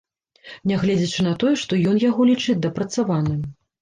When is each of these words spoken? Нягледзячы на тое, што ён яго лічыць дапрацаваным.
Нягледзячы 0.69 1.25
на 1.29 1.33
тое, 1.43 1.53
што 1.65 1.81
ён 1.91 2.03
яго 2.09 2.21
лічыць 2.33 2.59
дапрацаваным. 2.67 3.39